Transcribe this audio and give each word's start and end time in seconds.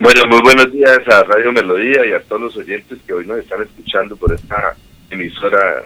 Bueno, 0.00 0.22
muy 0.28 0.40
buenos 0.40 0.72
días 0.72 0.98
a 1.08 1.24
Radio 1.24 1.52
Melodía 1.52 2.06
y 2.06 2.12
a 2.12 2.22
todos 2.22 2.40
los 2.40 2.56
oyentes 2.56 2.98
que 3.06 3.12
hoy 3.12 3.26
nos 3.26 3.38
están 3.38 3.60
escuchando 3.60 4.16
por 4.16 4.32
esta 4.32 4.74
emisora 5.10 5.82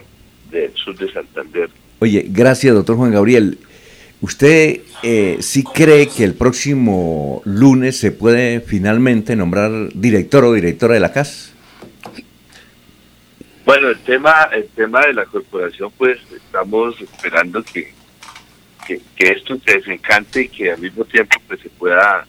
del 0.49 0.73
sur 0.73 0.95
de 0.95 1.11
Santander. 1.11 1.69
Oye, 1.99 2.25
gracias, 2.29 2.73
doctor 2.73 2.95
Juan 2.95 3.11
Gabriel. 3.11 3.57
¿Usted 4.21 4.79
eh, 5.03 5.37
sí 5.41 5.65
cree 5.65 6.07
que 6.07 6.23
el 6.23 6.33
próximo 6.33 7.41
lunes 7.43 7.99
se 7.99 8.13
puede 8.13 8.61
finalmente 8.61 9.35
nombrar 9.35 9.89
director 9.93 10.45
o 10.45 10.53
directora 10.53 10.93
de 10.93 11.01
la 11.01 11.11
CAS? 11.11 11.53
Bueno, 13.65 13.89
el 13.89 13.99
tema, 13.99 14.49
el 14.53 14.69
tema 14.69 15.01
de 15.07 15.13
la 15.13 15.25
corporación, 15.25 15.91
pues 15.97 16.19
estamos 16.33 16.95
esperando 17.01 17.61
que, 17.63 17.91
que, 18.87 19.01
esto 19.17 19.57
se 19.65 19.73
desencante 19.73 20.43
y 20.43 20.47
que 20.47 20.71
al 20.71 20.79
mismo 20.79 21.03
tiempo 21.03 21.35
pues 21.49 21.59
se 21.59 21.69
pueda 21.69 22.25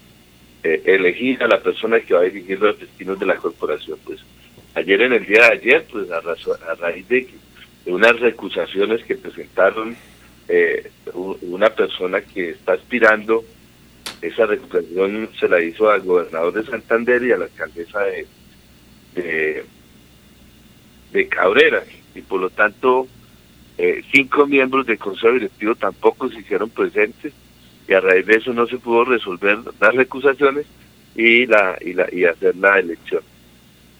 eh, 0.66 0.82
elegir 0.84 1.42
a 1.42 1.48
la 1.48 1.60
persona 1.60 2.00
que 2.00 2.14
va 2.14 2.20
a 2.20 2.24
dirigir 2.24 2.60
los 2.60 2.78
destinos 2.78 3.18
de 3.18 3.26
la 3.26 3.36
corporación. 3.36 3.98
Pues 4.04 4.20
ayer 4.74 5.02
en 5.02 5.12
el 5.12 5.26
día 5.26 5.42
de 5.42 5.52
ayer, 5.52 5.86
pues 5.90 6.10
a, 6.10 6.20
raíz 6.74 7.08
de, 7.08 7.28
de 7.84 7.92
unas 7.92 8.18
recusaciones 8.20 9.04
que 9.04 9.16
presentaron 9.16 9.96
eh, 10.48 10.90
una 11.14 11.70
persona 11.70 12.20
que 12.20 12.50
está 12.50 12.72
aspirando, 12.72 13.44
esa 14.22 14.46
recusación 14.46 15.28
se 15.38 15.48
la 15.48 15.60
hizo 15.60 15.90
al 15.90 16.02
gobernador 16.02 16.52
de 16.52 16.70
Santander 16.70 17.22
y 17.22 17.32
a 17.32 17.38
la 17.38 17.44
alcaldesa 17.44 18.00
de 18.00 18.26
de 21.12 21.28
Cabrera 21.28 21.82
y 22.14 22.20
por 22.20 22.40
lo 22.40 22.50
tanto 22.50 23.06
eh, 23.78 24.02
cinco 24.12 24.46
miembros 24.46 24.86
del 24.86 24.98
Consejo 24.98 25.32
Directivo 25.32 25.74
tampoco 25.74 26.28
se 26.28 26.40
hicieron 26.40 26.70
presentes 26.70 27.32
y 27.88 27.94
a 27.94 28.00
raíz 28.00 28.26
de 28.26 28.36
eso 28.36 28.52
no 28.52 28.66
se 28.66 28.78
pudo 28.78 29.04
resolver 29.04 29.58
las 29.80 29.94
recusaciones 29.94 30.66
y 31.14 31.46
la 31.46 31.78
y 31.80 31.92
la 31.92 32.08
y 32.12 32.24
hacer 32.24 32.56
la 32.56 32.78
elección. 32.78 33.22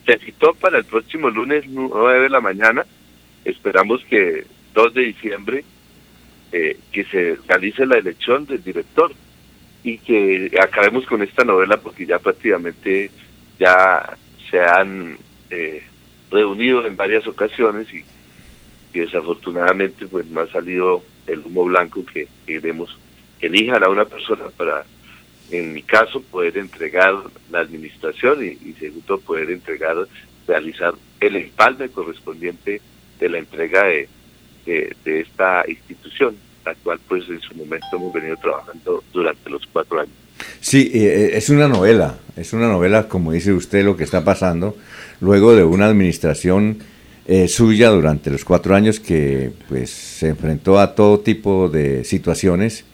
Se 0.05 0.17
citó 0.19 0.53
para 0.53 0.77
el 0.77 0.85
próximo 0.85 1.29
lunes 1.29 1.65
9 1.67 2.21
de 2.21 2.29
la 2.29 2.41
mañana, 2.41 2.85
esperamos 3.43 4.03
que 4.05 4.45
2 4.73 4.93
de 4.93 5.01
diciembre 5.01 5.63
eh, 6.51 6.77
que 6.91 7.03
se 7.05 7.37
realice 7.47 7.85
la 7.85 7.97
elección 7.97 8.45
del 8.45 8.63
director 8.63 9.11
y 9.83 9.97
que 9.97 10.51
acabemos 10.61 11.05
con 11.05 11.21
esta 11.21 11.43
novela 11.43 11.77
porque 11.77 12.05
ya 12.05 12.19
prácticamente 12.19 13.11
ya 13.59 14.17
se 14.49 14.61
han 14.61 15.17
eh, 15.49 15.83
reunido 16.31 16.85
en 16.85 16.95
varias 16.95 17.27
ocasiones 17.27 17.87
y, 17.93 18.03
desafortunadamente 18.93 20.07
pues 20.07 20.25
no 20.25 20.41
ha 20.41 20.47
salido 20.47 21.03
el 21.27 21.39
humo 21.41 21.65
blanco 21.65 22.03
que 22.03 22.27
queremos 22.47 22.89
que 22.89 23.06
elijan 23.41 23.83
a 23.83 23.89
una 23.89 24.05
persona 24.05 24.45
para 24.55 24.85
en 25.51 25.73
mi 25.73 25.81
caso 25.81 26.21
poder 26.21 26.57
entregar 26.57 27.13
la 27.51 27.59
administración 27.59 28.43
y, 28.43 28.73
segundo 28.73 29.19
poder 29.19 29.49
entregar 29.51 29.95
realizar 30.45 30.93
el 31.19 31.35
empalme 31.35 31.89
correspondiente 31.89 32.81
de 33.19 33.29
la 33.29 33.37
entrega 33.39 33.85
de, 33.85 34.09
de, 34.65 35.21
esta 35.21 35.63
institución 35.67 36.35
la 36.65 36.75
cual 36.75 36.99
pues 37.07 37.27
en 37.29 37.39
su 37.39 37.55
momento 37.55 37.87
hemos 37.93 38.13
venido 38.13 38.35
trabajando 38.37 39.03
durante 39.13 39.49
los 39.49 39.65
cuatro 39.71 40.01
años 40.01 40.15
Sí, 40.59 40.91
eh, 40.93 40.99
eh, 41.05 41.29
es 41.33 41.49
una 41.49 41.67
novela, 41.67 42.17
es 42.35 42.53
una 42.53 42.67
novela, 42.67 43.07
como 43.07 43.31
dice 43.31 43.53
usted, 43.53 43.83
lo 43.83 43.95
que 43.97 44.03
está 44.03 44.23
pasando, 44.23 44.75
luego 45.21 45.55
de 45.55 45.63
una 45.63 45.87
administración 45.87 46.79
eh, 47.27 47.47
suya 47.47 47.89
durante 47.89 48.29
los 48.29 48.45
cuatro 48.45 48.75
años 48.75 48.99
que 48.99 49.51
pues 49.67 49.89
se 49.89 50.29
enfrentó 50.29 50.79
a 50.79 50.95
todo 50.95 51.19
tipo 51.19 51.69
de 51.69 52.03
situaciones. 52.03 52.85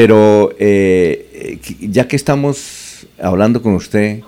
Pero 0.00 0.54
ya 0.58 2.08
que 2.08 2.16
estamos 2.16 3.06
hablando 3.20 3.60
con 3.60 3.74
usted, 3.74 4.20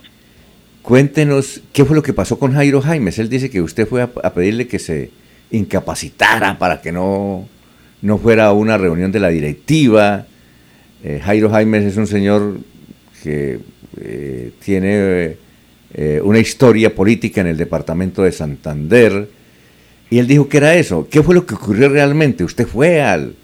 cuéntenos 0.83 1.63
qué 1.73 1.87
fue 1.87 1.97
lo 1.97 2.03
que 2.03 2.13
pasó 2.13 2.39
con 2.39 2.53
Jairo 2.53 2.83
Jaimes. 2.83 3.19
Él 3.19 3.31
dice 3.31 3.49
que 3.49 3.63
usted 3.63 3.89
fue 3.89 4.03
a, 4.03 4.35
pedirle 4.35 4.67
que 4.67 4.79
se 4.79 5.11
incapacitara 5.51 6.59
para 6.59 6.83
que 6.83 6.93
no, 6.93 7.49
no 8.03 8.19
fuera 8.19 8.47
a 8.47 8.53
una 8.53 8.77
reunión 8.77 9.13
de 9.13 9.21
la 9.21 9.29
directiva 9.29 10.27
eh, 11.05 11.21
Jairo 11.23 11.51
Jaimes 11.51 11.85
es 11.85 11.97
un 11.97 12.07
señor 12.07 12.59
que 13.23 13.59
eh, 14.01 14.53
tiene 14.65 15.37
eh, 15.95 16.21
una 16.23 16.39
historia 16.39 16.95
política 16.95 17.41
en 17.41 17.49
el 17.49 17.57
departamento 17.57 18.23
de 18.23 18.33
Santander. 18.33 19.29
Y 20.11 20.19
él 20.19 20.27
dijo 20.27 20.49
que 20.49 20.59
era 20.59 20.75
eso. 20.75 21.09
¿Qué 21.11 21.23
fue 21.23 21.35
lo 21.35 21.45
que 21.47 21.55
ocurrió 21.55 21.89
realmente? 21.89 22.45
Usted 22.45 22.67
fue 22.67 23.03
al, 23.03 23.35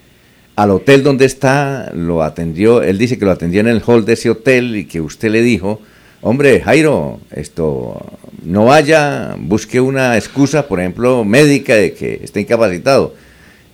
al 0.59 0.73
hotel 0.73 1.05
donde 1.05 1.25
está, 1.25 1.93
lo 1.95 2.25
atendió, 2.25 2.83
él 2.83 2.99
dice 2.99 3.17
que 3.17 3.25
lo 3.25 3.31
atendió 3.31 3.61
en 3.61 3.69
el 3.69 3.81
hall 3.87 4.05
de 4.05 4.15
ese 4.15 4.29
hotel 4.29 4.75
y 4.75 4.87
que 4.87 5.01
usted 5.01 5.31
le 5.31 5.41
dijo, 5.41 5.81
hombre, 6.21 6.61
Jairo, 6.61 7.21
esto, 7.31 8.05
no 8.43 8.65
vaya, 8.65 9.37
busque 9.39 9.81
una 9.81 10.17
excusa, 10.17 10.67
por 10.67 10.81
ejemplo, 10.81 11.25
médica 11.25 11.77
de 11.77 11.95
que 11.95 12.19
está 12.25 12.41
incapacitado. 12.41 13.15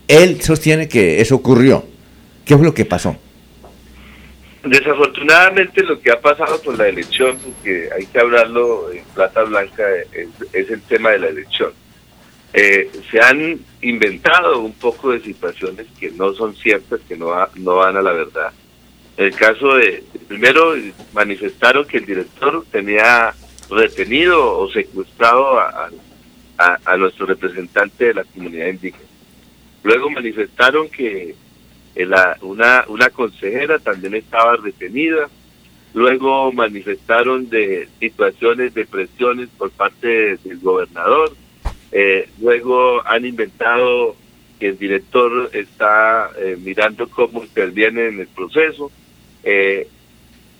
Él 0.08 0.42
sostiene 0.42 0.86
que 0.86 1.22
eso 1.22 1.36
ocurrió. 1.36 1.86
¿Qué 2.44 2.54
fue 2.54 2.66
lo 2.66 2.74
que 2.74 2.84
pasó? 2.84 3.16
Desafortunadamente 4.62 5.82
lo 5.84 5.98
que 5.98 6.10
ha 6.10 6.20
pasado 6.20 6.60
con 6.60 6.76
la 6.76 6.86
elección, 6.86 7.38
porque 7.38 7.88
hay 7.96 8.04
que 8.04 8.20
hablarlo 8.20 8.92
en 8.92 9.04
plata 9.14 9.42
blanca, 9.44 9.84
es, 10.12 10.70
el 10.70 10.82
tema 10.82 11.12
de 11.12 11.18
la 11.18 11.28
elección. 11.28 11.72
Eh, 12.56 12.88
se 13.10 13.20
han 13.20 13.58
inventado 13.82 14.60
un 14.60 14.72
poco 14.74 15.10
de 15.10 15.20
situaciones 15.20 15.86
que 15.98 16.12
no 16.12 16.32
son 16.34 16.54
ciertas, 16.54 17.00
que 17.08 17.16
no, 17.16 17.34
no 17.56 17.76
van 17.76 17.96
a 17.96 18.02
la 18.02 18.12
verdad. 18.12 18.52
El 19.16 19.34
caso 19.34 19.74
de, 19.74 20.04
primero 20.28 20.74
manifestaron 21.12 21.84
que 21.84 21.98
el 21.98 22.06
director 22.06 22.64
tenía 22.70 23.34
retenido 23.68 24.56
o 24.58 24.70
secuestrado 24.70 25.58
a, 25.58 25.90
a 26.56 26.96
nuestro 26.96 27.26
representante 27.26 28.06
de 28.06 28.14
la 28.14 28.24
comunidad 28.24 28.68
indígena. 28.68 29.04
Luego 29.82 30.10
manifestaron 30.10 30.88
que 30.88 31.34
una, 32.40 32.84
una 32.88 33.10
consejera 33.10 33.78
también 33.78 34.14
estaba 34.14 34.56
retenida. 34.56 35.28
Luego 35.92 36.52
manifestaron 36.52 37.48
de 37.50 37.88
situaciones 38.00 38.74
de 38.74 38.86
presiones 38.86 39.48
por 39.56 39.70
parte 39.70 40.36
del 40.38 40.58
gobernador. 40.60 41.36
Eh, 41.96 42.28
luego 42.40 43.06
han 43.06 43.24
inventado 43.24 44.16
que 44.58 44.70
el 44.70 44.78
director 44.78 45.48
está 45.52 46.30
eh, 46.36 46.56
mirando 46.60 47.08
cómo 47.08 47.44
interviene 47.44 48.08
en 48.08 48.18
el 48.18 48.26
proceso. 48.26 48.90
Eh, 49.44 49.86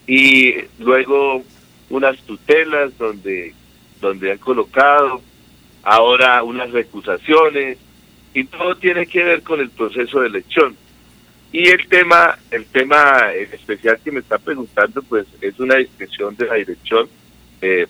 y 0.06 0.54
luego 0.78 1.42
unas 1.90 2.16
tutelas 2.22 2.96
donde, 2.98 3.52
donde 4.00 4.30
han 4.30 4.38
colocado 4.38 5.20
ahora 5.82 6.42
unas 6.44 6.70
recusaciones 6.70 7.78
y 8.32 8.44
todo 8.44 8.76
tiene 8.76 9.06
que 9.06 9.24
ver 9.24 9.42
con 9.42 9.60
el 9.60 9.70
proceso 9.70 10.20
de 10.20 10.28
elección. 10.28 10.76
Y 11.50 11.68
el 11.68 11.86
tema, 11.88 12.38
el 12.52 12.66
tema 12.66 13.32
especial 13.32 13.98
que 14.04 14.12
me 14.12 14.20
está 14.20 14.38
preguntando, 14.38 15.02
pues 15.02 15.26
es 15.40 15.58
una 15.58 15.76
discreción 15.76 16.36
de 16.36 16.46
la 16.46 16.54
dirección. 16.54 17.08
Eh, 17.60 17.86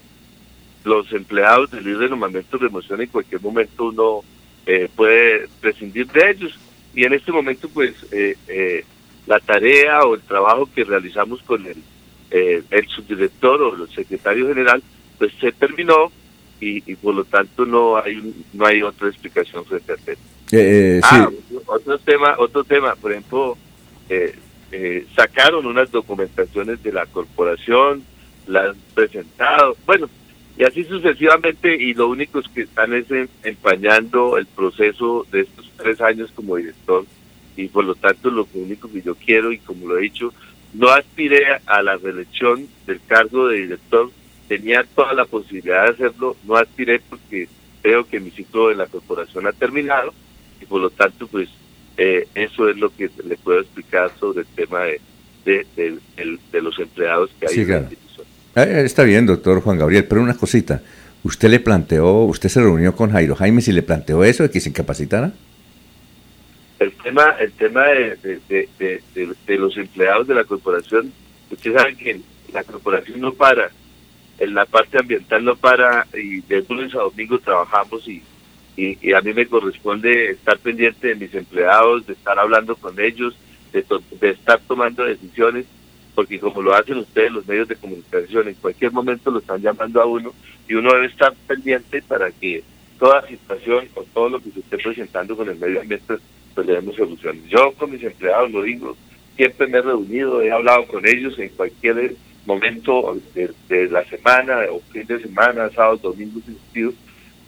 los 0.85 1.11
empleados 1.13 1.71
de 1.71 2.09
nombramiento 2.09 2.59
de 2.59 2.65
remoción 2.65 3.01
en 3.01 3.09
cualquier 3.09 3.41
momento 3.41 3.87
uno 3.87 4.21
eh, 4.67 4.89
puede 4.95 5.49
prescindir 5.61 6.07
de 6.09 6.31
ellos. 6.31 6.59
Y 6.95 7.05
en 7.05 7.15
este 7.15 7.33
momento, 7.33 7.69
pues, 7.69 7.95
eh, 8.13 8.85
la 9.27 9.41
tarea 9.41 10.05
o 10.05 10.15
el 10.15 10.21
trabajo 10.21 10.69
que 10.73 10.85
realizamos 10.85 11.43
con 11.43 11.67
el, 11.67 11.83
el 12.31 12.89
subdirector 12.89 13.63
o 13.63 13.75
el 13.75 13.89
secretario 13.91 14.47
general, 14.49 14.83
pues 15.19 15.33
se 15.41 15.51
terminó 15.53 16.13
y, 16.61 16.95
por 16.97 17.15
lo 17.15 17.25
tanto 17.25 17.67
no 17.67 17.97
hay 17.97 18.35
no 18.53 18.67
hay 18.67 18.83
otra 18.83 19.09
explicación 19.09 19.65
frente 19.65 19.93
a 19.93 19.97
tema. 19.97 20.19
Eh, 20.53 20.99
eh, 20.99 21.01
ah, 21.03 21.29
otro 21.67 21.99
tema, 21.99 22.37
otro 22.39 22.65
tema, 22.65 22.95
por 22.95 23.13
ejemplo, 23.13 23.57
eh, 24.09 25.07
sacaron 25.15 25.67
unas 25.67 25.91
documentaciones 25.91 26.83
de 26.83 26.93
la 26.93 27.07
corporación, 27.07 28.05
las 28.47 28.71
han 28.71 28.77
presentado, 28.95 29.77
bueno, 29.87 30.09
y 30.57 30.65
así 30.65 30.85
sucesivamente, 30.85 31.75
y 31.75 31.95
lo 31.95 32.09
único 32.09 32.39
es 32.39 32.49
que 32.49 32.63
están 32.63 32.95
es 32.95 33.07
empañando 33.43 34.39
el 34.39 34.47
proceso 34.47 35.27
de 35.33 35.41
estos 35.41 35.71
tres 35.77 36.01
años 36.01 36.31
como 36.35 36.57
director, 36.57 37.05
y 37.57 37.69
por 37.69 37.85
lo 37.85 37.95
tanto 37.95 38.31
lo 38.31 38.47
único 38.55 38.91
que 38.91 39.03
yo 39.03 39.15
quiero, 39.15 39.53
y 39.53 39.59
como 39.59 39.89
lo 39.89 39.99
he 39.99 40.03
dicho, 40.03 40.33
no 40.73 40.89
aspiré 40.91 41.45
a 41.67 41.83
la 41.83 41.97
reelección 41.97 42.69
del 42.87 43.01
cargo 43.07 43.49
de 43.49 43.63
director, 43.63 44.11
tenía 44.49 44.85
toda 44.85 45.15
la 45.15 45.25
posibilidad 45.25 45.85
de 45.85 45.91
hacerlo, 45.91 46.37
no 46.45 46.57
aspiré 46.57 47.01
porque 47.01 47.49
creo 47.83 48.07
que 48.07 48.21
mi 48.21 48.31
ciclo 48.31 48.69
de 48.69 48.77
la 48.77 48.87
corporación 48.87 49.47
ha 49.47 49.53
terminado, 49.53 50.15
y 50.61 50.67
por 50.67 50.81
lo 50.81 50.91
tanto, 50.91 51.27
pues 51.27 51.49
eh, 51.97 52.29
eso 52.35 52.69
es 52.69 52.77
lo 52.77 52.95
que 52.95 53.11
le 53.25 53.37
puedo 53.37 53.61
explicar 53.61 54.11
sobre 54.19 54.41
el 54.41 54.47
tema 54.49 54.81
de, 54.83 55.01
de, 55.45 56.61
los 56.61 56.79
empleados 56.79 57.31
que 57.39 57.47
hay 57.47 57.61
en 57.61 57.69
la 57.69 57.79
institución. 57.79 58.04
Eh, 58.57 58.83
está 58.85 59.03
bien, 59.03 59.27
doctor 59.27 59.61
Juan 59.61 59.79
Gabriel, 59.79 60.05
pero 60.05 60.23
una 60.23 60.37
cosita. 60.37 60.81
¿Usted 61.25 61.49
le 61.49 61.59
planteó, 61.59 62.25
usted 62.25 62.49
se 62.49 62.61
reunió 62.61 62.95
con 62.95 63.11
Jairo 63.11 63.35
Jaime 63.35 63.63
y 63.67 63.73
le 63.73 63.83
planteó 63.83 64.23
eso 64.23 64.43
de 64.43 64.51
que 64.51 64.61
se 64.61 64.69
incapacitara? 64.69 65.33
El 66.79 66.93
tema, 67.03 67.35
el 67.41 67.53
tema 67.53 67.85
de, 67.87 68.41
de, 68.49 69.57
los 69.57 69.77
empleados 69.77 70.27
de 70.29 70.35
la 70.35 70.45
corporación, 70.45 71.13
ustedes 71.51 71.77
saben 71.77 71.97
que 71.97 72.21
la 72.53 72.63
corporación 72.63 73.21
no 73.21 73.33
para, 73.33 73.71
en 74.39 74.55
la 74.55 74.67
parte 74.67 74.99
ambiental 74.99 75.45
no 75.45 75.57
para 75.57 76.07
y 76.13 76.41
de 76.43 76.65
lunes 76.69 76.95
a 76.95 76.99
domingo 76.99 77.39
trabajamos 77.39 78.07
y, 78.07 78.23
y, 78.77 79.13
a 79.13 79.21
mí 79.21 79.33
me 79.33 79.47
corresponde 79.47 80.31
estar 80.31 80.59
pendiente 80.59 81.09
de 81.09 81.15
mis 81.15 81.35
empleados, 81.35 82.07
de 82.07 82.13
estar 82.13 82.39
hablando 82.39 82.77
con 82.77 83.01
ellos, 83.01 83.35
de, 83.73 83.85
de 84.21 84.31
estar 84.31 84.61
tomando 84.69 85.05
decisiones, 85.05 85.65
porque 86.15 86.39
como 86.39 86.63
lo 86.63 86.75
hacen 86.75 86.99
ustedes 86.99 87.33
los 87.33 87.47
medios 87.47 87.69
de 87.69 87.77
comunicación, 87.77 88.49
en 88.49 88.55
cualquier 88.55 88.93
momento 88.93 89.31
lo 89.31 89.41
están 89.41 89.61
llamando 89.61 90.01
a 90.01 90.07
uno 90.07 90.33
y 90.69 90.75
uno 90.75 90.93
debe 90.93 91.07
estar 91.07 91.35
pendiente 91.47 92.03
para 92.03 92.31
que 92.31 92.63
toda 92.99 93.27
situación 93.27 93.89
o 93.95 94.03
todo 94.15 94.29
lo 94.29 94.41
que 94.41 94.51
se 94.51 94.61
esté 94.61 94.79
presentando 94.79 95.37
con 95.37 95.49
el 95.49 95.57
medio 95.57 95.81
ambiente 95.81 96.15
pues 96.55 96.67
le 96.67 96.75
demos 96.75 96.95
soluciones. 96.95 97.43
Yo 97.49 97.73
con 97.73 97.91
mis 97.91 98.03
empleados 98.03 98.51
lo 98.53 98.63
digo, 98.63 98.97
siempre 99.37 99.67
me 99.67 99.79
he 99.79 99.83
reunido, 99.83 100.41
he 100.41 100.53
hablado 100.53 100.87
con 100.87 101.07
ellos 101.07 101.39
en 101.39 101.49
cualquier 101.51 102.15
momento 102.47 103.17
de, 103.35 103.89
la 103.89 104.05
semana 104.05 104.61
o 104.71 104.81
fin 104.93 105.07
de 105.07 105.21
semana, 105.21 105.71
sábado, 105.71 105.97
domingo, 105.97 106.41
sentido, 106.45 106.93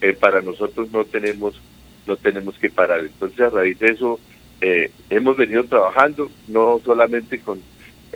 eh, 0.00 0.12
para 0.12 0.40
nosotros 0.42 0.90
no 0.90 1.04
tenemos 1.04 1.60
no 2.06 2.16
tenemos 2.16 2.56
que 2.58 2.70
parar. 2.70 3.00
Entonces 3.00 3.40
a 3.40 3.50
raíz 3.50 3.78
de 3.78 3.88
eso 3.88 4.20
eh, 4.60 4.90
hemos 5.10 5.36
venido 5.36 5.64
trabajando 5.64 6.30
no 6.48 6.80
solamente 6.84 7.40
con 7.40 7.60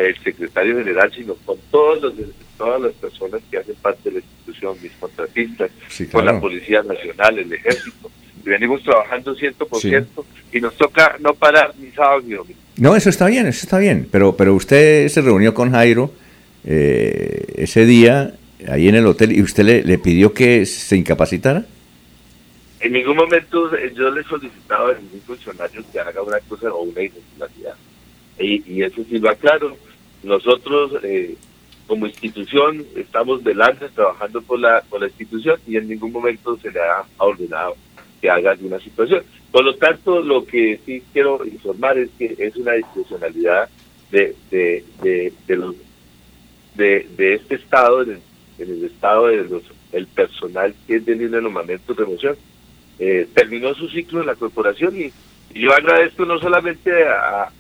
el 0.07 0.19
secretario 0.23 0.79
general, 0.79 1.13
sino 1.15 1.35
con 1.45 1.59
todos 1.71 2.03
los, 2.03 2.15
todas 2.57 2.81
las 2.81 2.93
personas 2.93 3.41
que 3.51 3.59
hacen 3.59 3.75
parte 3.77 4.11
de 4.11 4.19
la 4.19 4.19
institución, 4.21 4.77
mis 4.83 4.93
contratistas, 4.93 5.71
con 6.11 6.25
la 6.25 6.41
Policía 6.41 6.83
Nacional, 6.83 7.39
el 7.39 7.53
Ejército. 7.53 8.11
Y 8.45 8.49
venimos 8.49 8.83
trabajando 8.83 9.37
100% 9.37 10.07
y 10.53 10.61
nos 10.61 10.75
toca 10.77 11.17
no 11.21 11.35
parar 11.35 11.75
ni 11.79 11.91
sábado 11.91 12.23
ni 12.23 12.35
domingo. 12.35 12.59
No, 12.77 12.97
eso 12.97 13.11
está 13.11 13.27
bien, 13.27 13.47
eso 13.47 13.65
está 13.65 13.79
bien, 13.79 14.09
pero, 14.11 14.37
pero 14.37 14.55
usted 14.55 15.09
se 15.09 15.21
reunió 15.21 15.53
con 15.53 15.71
Jairo 15.71 16.13
eh, 16.65 17.55
ese 17.57 17.85
día 17.85 18.33
ahí 18.69 18.89
en 18.89 18.95
el 18.95 19.07
hotel 19.07 19.33
y 19.33 19.43
usted 19.43 19.65
le, 19.65 19.83
le 19.83 19.99
pidió 19.99 20.33
que 20.33 20.65
se 20.65 20.97
incapacitara. 20.97 21.65
En 22.81 22.93
ningún 22.93 23.17
momento 23.17 23.75
eh, 23.77 23.93
yo 23.95 24.11
le 24.11 24.23
he 24.23 24.25
solicitado 24.25 24.89
a 24.89 24.95
ningún 24.95 25.21
funcionario 25.27 25.85
que 25.93 26.01
haga 26.01 26.23
una 26.23 26.41
cosa 26.41 26.73
o 26.73 26.83
una 26.83 27.03
irregularidad. 27.03 27.75
Y, 28.39 28.63
y 28.67 28.83
eso 28.83 29.03
sí 29.09 29.19
lo 29.19 29.29
aclaro. 29.29 29.77
Nosotros, 30.23 30.93
eh, 31.03 31.37
como 31.87 32.07
institución, 32.07 32.85
estamos 32.95 33.43
delante 33.43 33.89
trabajando 33.89 34.43
por 34.43 34.61
la, 34.61 34.83
por 34.89 35.01
la 35.01 35.09
institución 35.09 35.59
y 35.67 35.77
en 35.77 35.89
ningún 35.89 36.13
momento 36.13 36.57
se 36.59 36.71
le 36.71 36.81
ha 36.81 37.05
ordenado 37.19 37.77
que 38.21 38.31
haga 38.31 38.53
alguna 38.53 38.79
situación. 38.79 39.25
Por 39.51 39.65
lo 39.65 39.75
tanto, 39.77 40.21
lo 40.21 40.45
que 40.45 40.79
sí 40.85 41.03
quiero 41.13 41.45
informar 41.45 41.99
es 41.99 42.11
que 42.19 42.37
es 42.39 42.55
una 42.57 42.73
discrecionalidad 42.73 43.69
de, 44.11 44.37
de, 44.51 44.85
de, 45.03 45.33
de 45.47 45.57
los 45.57 45.75
de, 46.75 47.07
de 47.17 47.35
este 47.35 47.57
estado, 47.57 48.03
en 48.03 48.21
el, 48.59 48.85
estado 48.85 49.27
de 49.27 49.45
los 49.45 49.63
el 49.93 50.07
personal 50.07 50.75
que 50.87 50.97
es 50.97 51.05
de 51.05 51.17
libre 51.17 51.43
nombramiento 51.43 51.95
de 51.95 52.05
remoción. 52.05 52.37
Eh, 52.99 53.27
terminó 53.35 53.75
su 53.75 53.89
ciclo 53.89 54.21
en 54.21 54.27
la 54.27 54.37
corporación 54.37 55.01
y, 55.01 55.13
yo 55.55 55.73
agradezco 55.73 56.25
no 56.25 56.39
solamente 56.39 56.91
a, 57.09 57.51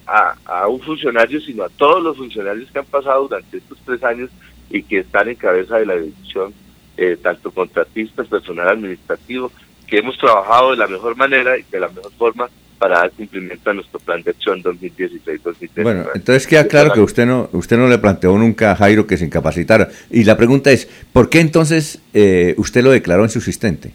a, 0.46 0.68
un 0.68 0.80
funcionario, 0.80 1.40
sino 1.40 1.64
a 1.64 1.68
todos 1.68 2.02
los 2.02 2.16
funcionarios 2.16 2.70
que 2.70 2.78
han 2.78 2.84
pasado 2.86 3.22
durante 3.22 3.58
estos 3.58 3.78
tres 3.84 4.02
años 4.04 4.30
y 4.70 4.82
que 4.82 4.98
están 5.00 5.28
en 5.28 5.34
cabeza 5.34 5.78
de 5.78 5.86
la 5.86 5.96
dirección, 5.96 6.54
eh, 6.96 7.18
tanto 7.20 7.50
contratistas, 7.50 8.28
personal 8.28 8.68
administrativo, 8.68 9.50
que 9.86 9.98
hemos 9.98 10.16
trabajado 10.18 10.70
de 10.70 10.76
la 10.76 10.86
mejor 10.86 11.16
manera 11.16 11.58
y 11.58 11.64
de 11.70 11.80
la 11.80 11.88
mejor 11.88 12.12
forma 12.12 12.48
para 12.78 13.00
dar 13.00 13.10
cumplimiento 13.10 13.68
a 13.68 13.74
nuestro 13.74 14.00
plan 14.00 14.22
de 14.22 14.30
acción 14.30 14.62
2016-2019. 14.62 15.82
Bueno, 15.82 16.06
entonces 16.14 16.46
queda 16.46 16.66
claro 16.66 16.92
que 16.92 17.00
usted 17.00 17.26
no 17.26 17.50
usted 17.52 17.76
no 17.76 17.88
le 17.88 17.98
planteó 17.98 18.38
nunca 18.38 18.72
a 18.72 18.76
Jairo 18.76 19.06
que 19.06 19.18
se 19.18 19.26
incapacitara. 19.26 19.88
Y 20.10 20.24
la 20.24 20.36
pregunta 20.36 20.70
es, 20.70 20.88
¿por 21.12 21.28
qué 21.28 21.40
entonces 21.40 22.00
eh, 22.14 22.54
usted 22.56 22.82
lo 22.82 22.90
declaró 22.90 23.24
insubsistente? 23.24 23.92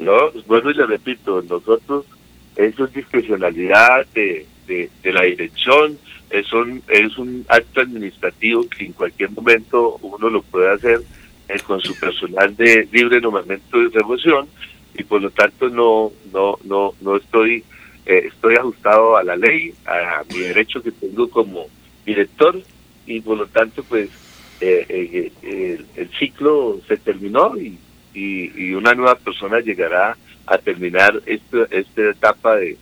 No, 0.00 0.32
bueno, 0.46 0.70
y 0.70 0.74
le 0.74 0.86
repito, 0.86 1.42
nosotros, 1.48 2.06
eso 2.58 2.84
es 2.84 2.92
discrecionalidad 2.92 4.06
de, 4.14 4.46
de, 4.66 5.12
la 5.12 5.22
dirección, 5.22 5.96
es 6.28 6.52
un, 6.52 6.82
es 6.88 7.16
un 7.16 7.46
acto 7.48 7.80
administrativo 7.80 8.68
que 8.68 8.84
en 8.84 8.92
cualquier 8.92 9.30
momento 9.30 9.96
uno 10.02 10.28
lo 10.28 10.42
puede 10.42 10.70
hacer 10.70 11.00
eh, 11.48 11.58
con 11.64 11.80
su 11.80 11.98
personal 11.98 12.54
de 12.56 12.86
libre 12.92 13.20
nombramiento 13.20 13.78
de 13.78 13.88
remoción 13.88 14.48
y 14.94 15.04
por 15.04 15.22
lo 15.22 15.30
tanto 15.30 15.70
no 15.70 16.12
no 16.32 16.58
no 16.64 16.92
no 17.00 17.16
estoy 17.16 17.64
eh, 18.04 18.24
estoy 18.26 18.56
ajustado 18.56 19.16
a 19.16 19.22
la 19.22 19.36
ley 19.36 19.72
a, 19.86 20.22
mi 20.30 20.40
derecho 20.40 20.82
que 20.82 20.90
tengo 20.90 21.30
como 21.30 21.66
director 22.04 22.60
y 23.06 23.20
por 23.20 23.38
lo 23.38 23.46
tanto 23.46 23.82
pues 23.84 24.10
eh, 24.60 25.30
eh, 25.42 25.80
el, 25.96 26.10
ciclo 26.18 26.80
se 26.88 26.96
terminó 26.96 27.56
y, 27.56 27.78
y, 28.12 28.72
una 28.72 28.92
nueva 28.94 29.14
persona 29.14 29.60
llegará 29.60 30.16
a 30.50 30.58
terminar 30.58 31.20
esta, 31.26 31.64
esta 31.70 32.10
etapa 32.10 32.56
de, 32.56 32.76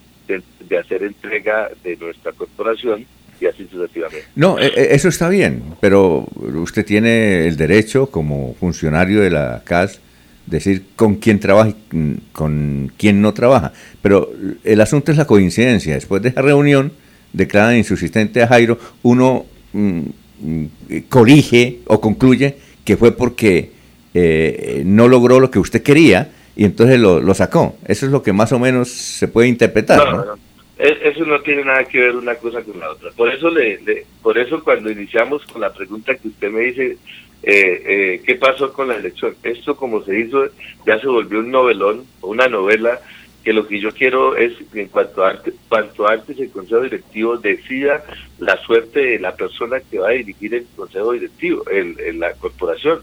de, 0.69 0.79
hacer 0.79 1.03
entrega 1.03 1.71
de 1.83 1.97
nuestra 1.97 2.33
corporación 2.33 3.05
y 3.41 3.47
así 3.47 3.67
sucesivamente. 3.71 4.27
No, 4.35 4.59
eso 4.59 5.09
está 5.09 5.29
bien, 5.29 5.63
pero 5.81 6.27
usted 6.37 6.85
tiene 6.85 7.47
el 7.47 7.57
derecho 7.57 8.11
como 8.11 8.55
funcionario 8.55 9.21
de 9.21 9.31
la 9.31 9.63
CAS 9.65 10.01
decir 10.47 10.85
con 10.95 11.17
quién 11.17 11.41
trabaja 11.41 11.71
y 11.71 12.21
con 12.33 12.93
quién 12.97 13.21
no 13.21 13.35
trabaja. 13.35 13.73
Pero 14.01 14.33
el 14.65 14.81
asunto 14.81 15.11
es 15.13 15.19
la 15.19 15.27
coincidencia. 15.27 15.95
Después 15.95 16.23
de 16.23 16.31
esa 16.31 16.43
reunión, 16.43 16.93
declaran 17.33 17.77
insubsistente 17.77 18.43
a 18.43 18.49
Jairo, 18.49 18.79
uno 19.03 19.45
mm, 19.73 20.01
mm, 20.41 20.67
corrige 21.09 21.81
o 21.87 22.01
concluye 22.01 22.57
que 22.85 22.97
fue 22.97 23.13
porque 23.13 23.73
eh, 24.15 24.83
no 24.87 25.09
logró 25.09 25.41
lo 25.41 25.51
que 25.51 25.59
usted 25.59 25.83
quería 25.83 26.31
y 26.57 26.65
entonces 26.65 26.99
lo, 26.99 27.21
lo, 27.21 27.35
sacó. 27.35 27.77
Eso 27.87 28.07
es 28.07 28.13
lo 28.13 28.23
que 28.23 28.33
más 28.33 28.51
o 28.53 28.59
menos 28.59 28.89
se 28.89 29.29
puede 29.29 29.49
interpretar. 29.49 29.99
No, 30.11 30.25
no, 30.25 30.35
e, 30.79 30.99
Eso 31.05 31.25
no 31.25 31.41
tiene 31.41 31.65
nada 31.65 31.85
que 31.85 32.01
ver 32.01 32.17
una 32.17 32.35
cosa 32.37 32.63
con 32.63 32.81
la 32.81 32.91
otra. 32.91 33.11
Por 33.11 33.33
eso, 33.33 33.51
le, 33.51 34.07
por 34.23 34.39
eso 34.39 34.65
cuando 34.65 34.91
iniciamos 34.91 35.45
con 35.47 35.61
la 35.61 35.73
pregunta 35.73 36.15
que 36.15 36.29
usted 36.29 36.51
me 36.51 36.61
dice, 36.61 36.97
eh, 37.43 37.83
eh, 37.87 38.23
qué 38.25 38.35
pasó 38.37 38.73
con 38.73 38.89
la 38.89 38.97
elección. 38.97 39.37
Esto 39.43 39.77
como 39.77 40.03
se 40.03 40.19
hizo 40.19 40.47
ya 40.87 40.99
se 40.99 41.07
volvió 41.07 41.41
un 41.41 41.51
novelón, 41.51 42.05
una 42.23 42.49
novela 42.49 43.01
que 43.45 43.53
lo 43.53 43.69
que 43.69 43.79
yo 43.79 43.93
quiero 43.93 44.35
es 44.35 44.55
que 44.73 44.83
en 44.83 44.89
cuanto 44.89 45.25
antes, 45.25 45.55
cuanto 45.69 46.09
antes 46.09 46.37
el 46.41 46.51
Consejo 46.51 46.81
Directivo 46.81 47.37
decida 47.37 48.03
la 48.41 48.57
suerte 48.63 49.01
de 49.01 49.19
la 49.21 49.37
persona 49.37 49.79
que 49.89 50.01
va 50.01 50.09
a 50.09 50.13
dirigir 50.13 50.53
el 50.55 50.67
Consejo 50.75 51.13
Directivo, 51.13 51.63
el, 51.71 52.19
la 52.19 52.33
corporación, 52.33 53.03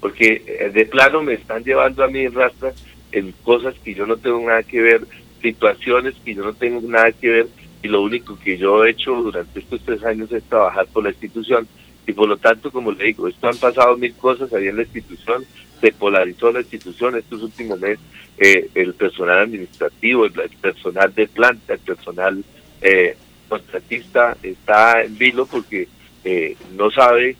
porque 0.00 0.42
eh, 0.46 0.70
de 0.72 0.86
plano 0.86 1.22
me 1.22 1.34
están 1.34 1.62
llevando 1.62 2.02
a 2.02 2.08
mí 2.08 2.20
en 2.20 2.32
rastra 2.32 2.72
en 3.12 3.32
cosas 3.44 3.74
que 3.84 3.94
yo 3.94 4.06
no 4.06 4.16
tengo 4.16 4.40
nada 4.40 4.62
que 4.62 4.80
ver, 4.80 5.02
situaciones 5.40 6.14
que 6.24 6.34
yo 6.34 6.44
no 6.44 6.54
tengo 6.54 6.80
nada 6.82 7.12
que 7.12 7.28
ver 7.28 7.46
y 7.82 7.88
lo 7.88 8.02
único 8.02 8.38
que 8.38 8.56
yo 8.56 8.84
he 8.84 8.90
hecho 8.90 9.14
durante 9.14 9.60
estos 9.60 9.80
tres 9.84 10.02
años 10.04 10.30
es 10.32 10.42
trabajar 10.44 10.86
por 10.86 11.04
la 11.04 11.10
institución. 11.10 11.66
Y 12.06 12.12
por 12.12 12.28
lo 12.28 12.36
tanto, 12.36 12.70
como 12.70 12.92
le 12.92 13.04
digo, 13.04 13.28
esto 13.28 13.48
han 13.48 13.56
pasado 13.56 13.96
mil 13.96 14.14
cosas 14.14 14.52
ahí 14.52 14.68
en 14.68 14.76
la 14.76 14.82
institución, 14.82 15.44
se 15.80 15.92
polarizó 15.92 16.50
la 16.50 16.60
institución 16.60 17.16
estos 17.16 17.42
últimos 17.42 17.78
meses, 17.80 18.00
eh, 18.38 18.68
el 18.74 18.94
personal 18.94 19.40
administrativo, 19.40 20.24
el, 20.24 20.32
personal 20.32 21.14
de 21.14 21.28
planta, 21.28 21.74
el 21.74 21.80
personal 21.80 22.44
eh, 22.80 23.16
contratista 23.48 24.36
está 24.42 25.02
en 25.02 25.16
vilo 25.18 25.46
porque 25.46 25.88
eh, 26.24 26.56
no 26.76 26.90
sabe, 26.90 27.36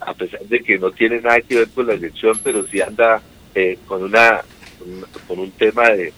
a 0.00 0.14
pesar 0.14 0.40
de 0.40 0.60
que 0.60 0.78
no 0.78 0.90
tiene 0.90 1.20
nada 1.20 1.40
que 1.40 1.56
ver 1.56 1.68
con 1.70 1.86
la 1.86 1.94
elección, 1.94 2.38
pero 2.42 2.66
sí 2.66 2.80
anda 2.80 3.22
eh, 3.54 3.78
con 3.86 4.02
una 4.02 4.42
con, 5.26 5.38
un 5.38 5.50
tema 5.52 5.90
de, 5.90 6.12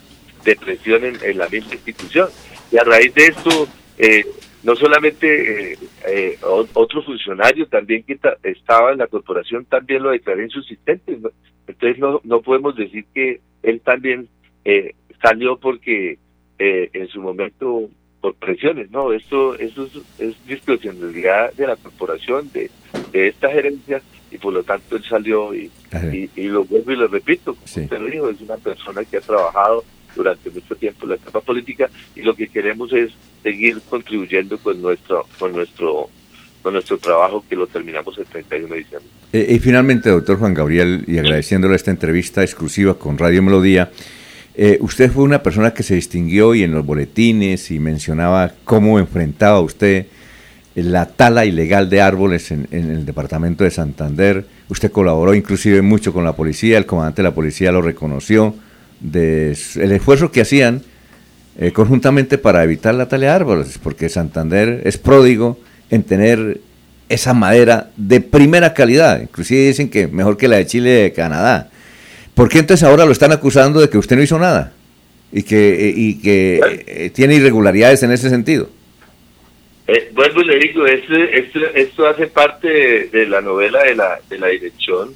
presión 0.61 1.03
en, 1.05 1.39
la 1.39 1.49
misma 1.49 1.75
institución. 1.75 2.29
Y 2.71 2.79
a 2.79 2.85
raíz 2.85 3.13
de 3.15 3.27
esto, 3.27 3.69
eh, 3.99 4.25
no 4.63 4.77
solamente 4.77 5.73
eh, 5.73 5.79
eh, 6.07 6.39
otro 6.43 7.03
funcionario 7.03 7.67
también 7.67 8.03
que 8.05 8.19
estaba 8.43 8.93
en 8.93 8.99
la 8.99 9.07
corporación 9.07 9.65
también 9.65 10.03
lo 10.03 10.11
declaró 10.11 10.43
insubsistente. 10.43 11.19
Entonces 11.67 11.99
no, 11.99 12.21
no 12.25 12.43
podemos 12.43 12.77
decir 12.77 13.05
que 13.13 13.41
él 13.63 13.81
también 13.81 14.29
eh, 14.65 14.95
salió 15.23 15.57
porque 15.57 16.19
eh, 16.59 16.91
en 16.93 17.09
su 17.09 17.21
momento 17.21 17.89
por 18.21 18.35
presiones, 18.35 18.91
no, 18.91 19.13
esto, 19.13 19.55
eso 19.57 19.85
es, 19.87 19.93
es 20.19 20.47
discrecionalidad 20.47 21.53
de 21.53 21.67
la 21.67 21.77
corporación, 21.77 22.51
de, 22.53 22.71
de 23.13 23.29
esta 23.29 23.51
gerencia, 23.51 24.03
y 24.31 24.39
por 24.39 24.53
lo 24.53 24.63
tanto 24.63 24.97
él 24.97 25.05
salió 25.09 25.55
y, 25.55 25.71
y, 26.35 26.49
lo 26.49 26.65
vuelvo 26.65 26.93
y 26.93 26.97
lo 26.97 27.09
repito, 27.09 27.55
como 27.55 27.65
usted 27.65 27.99
lo 27.99 28.07
dijo, 28.07 28.29
es 28.29 28.41
una 28.41 28.57
persona 28.57 29.05
que 29.05 29.19
ha 29.19 29.21
trabajado 29.21 29.85
durante 30.15 30.51
mucho 30.51 30.75
tiempo 30.75 31.07
la 31.07 31.17
etapa 31.17 31.41
política 31.41 31.89
y 32.15 32.23
lo 32.23 32.35
que 32.35 32.49
queremos 32.49 32.93
es 32.93 33.13
seguir 33.43 33.81
contribuyendo 33.89 34.59
con 34.59 34.81
nuestro 34.81 35.27
con 35.39 35.53
nuestro 35.53 36.09
con 36.63 36.73
nuestro 36.73 36.99
trabajo 36.99 37.45
que 37.49 37.55
lo 37.55 37.69
terminamos 37.69 38.19
el 38.19 38.25
31 38.25 38.75
de 38.75 38.79
diciembre. 38.81 39.09
Eh, 39.33 39.47
y 39.51 39.59
finalmente, 39.61 40.11
doctor 40.11 40.37
Juan 40.39 40.53
Gabriel, 40.53 41.05
y 41.07 41.19
agradeciéndole 41.19 41.77
esta 41.77 41.93
entrevista 41.93 42.43
exclusiva 42.43 42.99
con 42.99 43.19
Radio 43.19 43.41
Melodía, 43.41 43.93
eh, 44.57 44.77
usted 44.81 45.13
fue 45.13 45.23
una 45.23 45.43
persona 45.45 45.73
que 45.73 45.85
se 45.85 45.95
distinguió 45.95 46.57
y 46.57 46.65
en 46.65 46.73
los 46.73 46.85
boletines 46.85 47.71
y 47.71 47.79
mencionaba 47.79 48.53
cómo 48.65 48.99
enfrentaba 48.99 49.61
usted 49.61 50.07
la 50.83 51.07
tala 51.07 51.47
ilegal 51.47 51.89
de 51.89 52.03
árboles 52.03 52.51
en, 52.51 52.69
el 52.71 53.07
departamento 53.07 53.65
de 53.65 53.71
Santander. 53.71 54.45
Usted 54.69 54.93
colaboró 54.93 55.35
inclusive 55.35 55.81
mucho 55.81 56.13
con 56.13 56.23
la 56.23 56.35
policía, 56.35 56.77
el 56.77 56.87
comandante 56.87 57.23
de 57.23 57.29
la 57.29 57.35
policía 57.35 57.73
lo 57.73 57.81
reconoció, 57.81 58.55
de 59.01 59.57
el 59.77 59.93
esfuerzo 59.93 60.31
que 60.31 60.43
hacían 60.43 60.83
eh, 61.59 61.73
conjuntamente 61.73 62.37
para 62.37 62.63
evitar 62.63 62.95
la 62.95 63.09
tala 63.09 63.27
de 63.27 63.33
árboles, 63.33 63.79
porque 63.83 64.11
Santander 64.11 64.83
es 64.85 64.99
pródigo 64.99 65.59
en 65.89 66.03
tener 66.03 66.61
esa 67.09 67.33
madera 67.33 67.91
de 67.97 68.21
primera 68.21 68.75
calidad, 68.75 69.23
inclusive 69.23 69.69
dicen 69.69 69.89
que 69.89 70.09
mejor 70.09 70.37
que 70.37 70.49
la 70.49 70.57
de 70.57 70.67
Chile 70.67 70.91
y 70.91 71.03
de 71.05 71.13
Canadá. 71.13 71.71
¿Por 72.35 72.51
qué 72.51 72.59
entonces 72.59 72.87
ahora 72.87 73.07
lo 73.07 73.13
están 73.13 73.33
acusando 73.33 73.81
de 73.81 73.89
que 73.89 73.97
usted 73.97 74.17
no 74.17 74.23
hizo 74.23 74.39
nada 74.39 74.73
y 75.33 75.43
que, 75.43 75.95
y 75.97 76.15
que 76.17 76.61
eh, 76.87 77.11
tiene 77.15 77.37
irregularidades 77.37 78.03
en 78.03 78.13
ese 78.13 78.29
sentido? 78.29 78.69
Eh, 79.89 80.11
vuelvo 80.13 80.43
y 80.43 80.47
le 80.47 80.59
digo, 80.59 80.85
esto, 80.87 81.15
esto, 81.75 82.07
hace 82.07 82.27
parte 82.27 83.09
de, 83.09 83.27
la 83.27 83.41
novela 83.41 83.85
de 83.85 83.95
la, 83.95 84.19
de 84.29 84.39
la 84.39 84.49
dirección, 84.49 85.15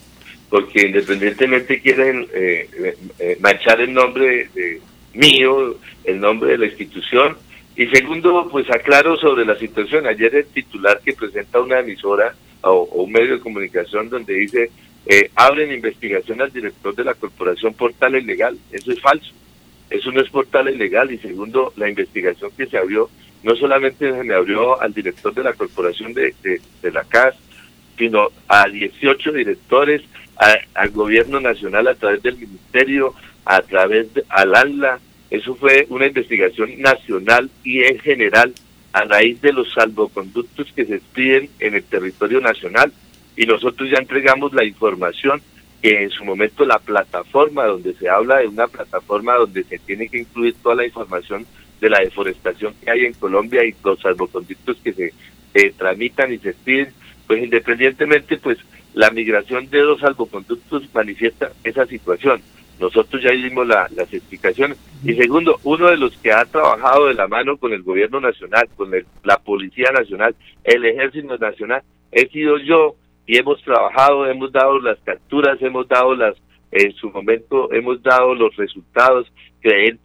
porque 0.49 0.87
independientemente 0.87 1.81
quieren 1.81 2.27
eh, 2.33 2.69
eh, 2.73 2.97
eh 3.19 3.37
manchar 3.41 3.81
el 3.81 3.93
nombre 3.93 4.49
de, 4.55 4.81
mío, 5.15 5.77
el 6.05 6.21
nombre 6.21 6.53
de 6.53 6.59
la 6.59 6.67
institución, 6.67 7.37
y 7.81 7.87
segundo, 7.87 8.47
pues 8.51 8.69
aclaro 8.71 9.17
sobre 9.17 9.45
la 9.47 9.59
situación. 9.59 10.07
Ayer 10.07 10.35
el 10.35 10.47
titular 10.47 11.01
que 11.03 11.15
presenta 11.15 11.61
una 11.61 11.81
emisora 11.81 12.35
o, 12.63 12.83
un 12.83 13.11
medio 13.11 13.37
de 13.37 13.41
comunicación 13.41 14.11
donde 14.11 14.35
dice, 14.35 14.71
eh, 15.07 15.31
abren 15.35 15.73
investigación 15.73 16.43
al 16.43 16.53
director 16.53 16.95
de 16.95 17.05
la 17.05 17.15
corporación 17.15 17.73
Portal 17.73 18.17
Ilegal. 18.17 18.59
Eso 18.71 18.93
es 18.93 19.01
falso. 19.01 19.33
Eso 19.89 20.13
no 20.13 20.21
es 20.21 20.29
Portal 20.29 20.69
Ilegal. 20.69 21.11
Y 21.11 21.19
segundo, 21.19 21.73
la 21.77 21.89
investigación 21.89 22.51
que 22.57 22.67
se 22.67 22.77
abrió 22.77 23.09
no 23.43 23.57
solamente 23.57 24.11
se 24.11 24.25
me 24.25 24.35
abrió 24.35 24.81
al 24.81 24.93
director 24.93 25.35
de 25.35 25.43
la 25.43 25.55
corporación 25.55 26.13
de, 26.13 26.35
de, 26.43 26.93
la 26.93 27.05
CAS, 27.05 27.35
sino 27.97 28.29
a 28.49 28.69
18 28.69 29.33
directores, 29.33 30.03
al 30.75 30.91
gobierno 30.91 31.39
nacional 31.41 31.89
a 31.89 31.95
través 31.95 32.23
del 32.23 32.39
ministerio, 32.39 33.15
a 33.45 33.61
través 33.63 34.13
de 34.15 34.25
al 34.29 34.55
ANLA. 34.55 34.99
Eso 35.31 35.55
fue 35.55 35.87
una 35.91 36.07
investigación 36.07 36.81
nacional 36.81 37.51
y 37.63 37.83
en 37.83 37.99
general 38.01 38.55
a 38.93 39.05
raíz 39.05 39.41
de 39.41 39.53
los 39.53 39.73
salvoconductos 39.73 40.73
que 40.75 40.85
se 40.85 40.97
expiden 40.97 41.51
en 41.61 41.75
el 41.75 41.85
territorio 41.85 42.41
nacional. 42.41 42.93
Y 43.37 43.47
nosotros 43.47 43.89
ya 43.91 43.99
entregamos 43.99 44.53
la 44.53 44.65
información 44.65 45.41
que 45.81 46.03
en 46.03 46.11
su 46.11 46.25
momento 46.25 46.65
la 46.65 46.79
plataforma 46.79 47.65
donde 47.65 47.95
se 47.95 48.09
habla 48.09 48.39
de 48.39 48.49
una 48.49 48.67
plataforma 48.67 49.35
donde 49.37 49.65
se 49.65 49.79
tiene 49.79 50.09
que 50.09 50.19
incluir 50.19 50.55
toda 50.63 50.75
la 50.75 50.87
información 50.87 51.47
de 51.81 51.91
la 51.91 52.01
deforestación 52.01 52.75
que 52.83 52.91
hay 52.91 53.07
en 53.07 53.15
Colombia 53.15 53.65
y 53.65 53.75
los 53.85 54.01
salvoconductos 54.01 54.77
que 54.83 54.93
se 54.93 55.71
tramitan 55.77 56.33
y 56.33 56.39
se 56.39 56.53
piden, 56.53 56.93
pues 57.27 57.43
independientemente, 57.43 58.37
pues 58.39 58.59
la 58.95 59.11
migración 59.11 59.69
de 59.71 59.83
los 59.83 60.01
salvoconductos 60.01 60.93
manifiesta 60.93 61.53
esa 61.65 61.87
situación. 61.87 62.43
Nosotros 62.81 63.23
ya 63.23 63.31
dimos 63.31 63.67
las 63.67 63.91
explicaciones. 64.13 64.79
Y 65.05 65.15
segundo, 65.15 65.61
uno 65.65 65.89
de 65.91 65.99
los 65.99 66.17
que 66.17 66.33
ha 66.33 66.45
trabajado 66.47 67.07
de 67.07 67.15
la 67.15 67.29
mano 67.29 67.59
con 67.59 67.73
el 67.73 67.83
gobierno 67.83 68.21
nacional, 68.21 68.69
con 68.75 68.91
la 69.23 69.39
Policía 69.39 69.91
Nacional, 69.93 70.35
el 70.65 70.85
Ejército 70.87 71.37
Nacional, 71.37 71.83
he 72.11 72.27
sido 72.29 72.59
yo 72.59 72.97
y 73.27 73.37
hemos 73.37 73.63
trabajado, 73.63 74.27
hemos 74.27 74.51
dado 74.51 74.81
las 74.81 74.99
capturas, 75.01 75.61
hemos 75.61 75.87
dado 75.89 76.15
las, 76.15 76.35
en 76.73 76.93
su 76.95 77.11
momento, 77.11 77.71
hemos 77.73 78.03
dado 78.03 78.35
los 78.35 78.57
resultados 78.57 79.31
que 79.63 79.87
el 79.87 79.99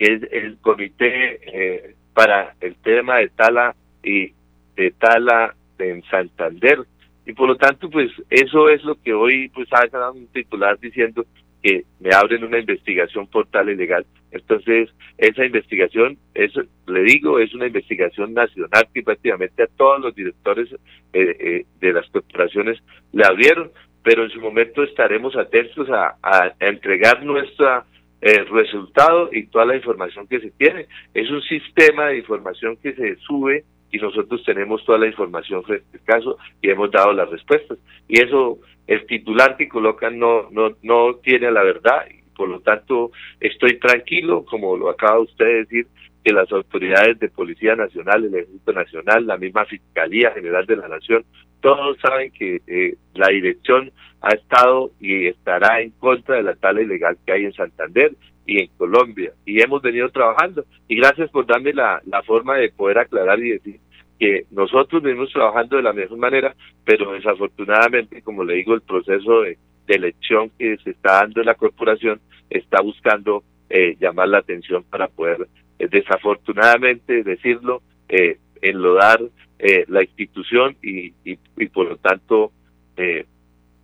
es 0.00 0.22
el 0.32 0.56
comité 0.58 1.40
eh, 1.44 1.94
para 2.14 2.54
el 2.60 2.74
tema 2.76 3.18
de 3.18 3.28
tala 3.28 3.76
y 4.02 4.32
de 4.74 4.90
tala 4.92 5.54
en 5.78 6.02
Santander. 6.04 6.80
Y 7.26 7.34
por 7.34 7.48
lo 7.48 7.56
tanto 7.56 7.88
pues 7.90 8.10
eso 8.30 8.70
es 8.70 8.82
lo 8.82 9.00
que 9.00 9.12
hoy 9.12 9.50
pues 9.50 9.68
ha 9.72 9.86
dado 9.86 10.14
un 10.14 10.26
titular 10.28 10.78
diciendo 10.80 11.24
que 11.62 11.84
me 12.00 12.14
abren 12.14 12.42
una 12.42 12.58
investigación 12.58 13.26
por 13.26 13.46
tala 13.48 13.72
ilegal. 13.72 14.06
Entonces 14.32 14.88
esa 15.18 15.44
investigación 15.44 16.16
eso 16.34 16.62
le 16.86 17.02
digo 17.02 17.38
es 17.38 17.54
una 17.54 17.66
investigación 17.66 18.32
nacional 18.32 18.88
que 18.94 19.02
prácticamente 19.02 19.62
a 19.62 19.68
todos 19.76 20.00
los 20.00 20.14
directores 20.14 20.72
eh, 20.72 21.36
eh, 21.38 21.66
de 21.78 21.92
las 21.92 22.08
corporaciones 22.08 22.78
le 23.12 23.24
abrieron 23.26 23.70
pero 24.02 24.24
en 24.24 24.30
su 24.30 24.40
momento 24.40 24.82
estaremos 24.82 25.36
atentos 25.36 25.90
a, 25.90 26.16
a 26.22 26.54
entregar 26.58 27.22
nuestra 27.22 27.84
el 28.20 28.46
resultado 28.48 29.30
y 29.32 29.46
toda 29.46 29.64
la 29.64 29.76
información 29.76 30.26
que 30.26 30.40
se 30.40 30.50
tiene. 30.52 30.86
Es 31.14 31.30
un 31.30 31.42
sistema 31.42 32.06
de 32.06 32.18
información 32.18 32.76
que 32.76 32.92
se 32.94 33.16
sube 33.16 33.64
y 33.92 33.98
nosotros 33.98 34.42
tenemos 34.44 34.84
toda 34.84 34.98
la 34.98 35.06
información 35.06 35.62
frente 35.64 35.98
al 35.98 36.04
caso 36.04 36.38
y 36.62 36.70
hemos 36.70 36.90
dado 36.90 37.12
las 37.12 37.30
respuestas. 37.30 37.78
Y 38.08 38.20
eso, 38.20 38.58
el 38.86 39.06
titular 39.06 39.56
que 39.56 39.68
colocan 39.68 40.18
no, 40.18 40.48
no, 40.50 40.76
no 40.82 41.14
tiene 41.16 41.50
la 41.50 41.62
verdad 41.62 42.06
por 42.40 42.48
lo 42.48 42.60
tanto 42.60 43.10
estoy 43.38 43.78
tranquilo, 43.78 44.46
como 44.46 44.74
lo 44.74 44.88
acaba 44.88 45.20
usted 45.20 45.44
de 45.44 45.54
decir, 45.56 45.86
que 46.24 46.32
las 46.32 46.50
autoridades 46.52 47.18
de 47.18 47.28
Policía 47.28 47.76
Nacional, 47.76 48.24
el 48.24 48.34
Ejército 48.34 48.72
Nacional, 48.72 49.26
la 49.26 49.36
misma 49.36 49.64
Fiscalía 49.64 50.32
General 50.32 50.66
de 50.66 50.76
la 50.76 50.88
Nación, 50.88 51.24
todos 51.60 51.98
saben 52.00 52.30
que 52.32 52.60
eh, 52.66 52.96
la 53.14 53.28
dirección 53.28 53.90
ha 54.20 54.34
estado 54.34 54.90
y 55.00 55.26
estará 55.26 55.80
en 55.80 55.90
contra 55.92 56.36
de 56.36 56.42
la 56.42 56.54
tala 56.54 56.82
ilegal 56.82 57.16
que 57.24 57.32
hay 57.32 57.44
en 57.44 57.52
Santander 57.52 58.12
y 58.46 58.62
en 58.62 58.68
Colombia. 58.76 59.32
Y 59.46 59.62
hemos 59.62 59.82
venido 59.82 60.08
trabajando. 60.10 60.64
Y 60.88 60.96
gracias 60.96 61.30
por 61.30 61.46
darme 61.46 61.72
la, 61.72 62.02
la 62.06 62.22
forma 62.22 62.56
de 62.56 62.70
poder 62.70 62.98
aclarar 62.98 63.38
y 63.40 63.50
decir 63.50 63.80
que 64.20 64.44
nosotros 64.50 65.02
venimos 65.02 65.32
trabajando 65.32 65.76
de 65.76 65.82
la 65.82 65.94
mejor 65.94 66.18
manera, 66.18 66.54
pero 66.84 67.12
desafortunadamente, 67.12 68.20
como 68.20 68.44
le 68.44 68.56
digo, 68.56 68.74
el 68.74 68.82
proceso 68.82 69.40
de, 69.40 69.58
elección 69.88 70.52
que 70.56 70.76
se 70.84 70.90
está 70.90 71.14
dando 71.14 71.40
en 71.40 71.46
la 71.46 71.56
corporación 71.56 72.20
está 72.48 72.80
buscando 72.80 73.42
eh, 73.68 73.96
llamar 73.98 74.28
la 74.28 74.38
atención 74.38 74.84
para 74.84 75.08
poder, 75.08 75.48
desafortunadamente, 75.88 77.22
decirlo, 77.22 77.82
eh, 78.08 78.38
enlodar 78.60 79.20
eh, 79.58 79.84
la 79.88 80.02
institución 80.02 80.76
y, 80.82 81.08
y, 81.24 81.38
y, 81.56 81.66
por 81.66 81.88
lo 81.88 81.96
tanto 81.96 82.52
eh, 82.96 83.26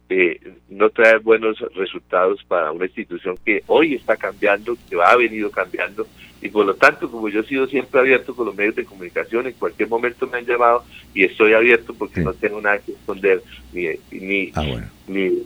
eh, 0.08 0.40
no 0.68 0.90
traer 0.90 1.18
buenos 1.18 1.58
resultados 1.74 2.42
para 2.44 2.70
una 2.72 2.86
institución 2.86 3.36
que 3.44 3.62
hoy 3.66 3.94
está 3.94 4.16
cambiando, 4.16 4.76
que 4.88 4.96
ha 5.02 5.16
venido 5.16 5.50
cambiando. 5.50 6.06
Y 6.40 6.48
por 6.48 6.64
lo 6.64 6.74
tanto 6.74 7.10
como 7.10 7.28
yo 7.28 7.40
he 7.40 7.46
sido 7.46 7.66
siempre 7.66 8.00
abierto 8.00 8.36
con 8.36 8.46
los 8.46 8.54
medios 8.54 8.76
de 8.76 8.84
comunicación, 8.84 9.46
en 9.46 9.54
cualquier 9.54 9.88
momento 9.88 10.26
me 10.26 10.38
han 10.38 10.46
llamado 10.46 10.84
y 11.14 11.24
estoy 11.24 11.54
abierto 11.54 11.92
porque 11.94 12.20
no 12.20 12.32
tengo 12.34 12.60
nada 12.60 12.78
que 12.78 12.92
esconder 12.92 13.42
ni, 13.72 13.88
ni, 14.12 14.52
ah, 14.54 14.82
ni 15.08 15.42